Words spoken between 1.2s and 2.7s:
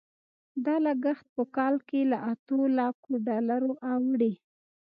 په کال کې له اتو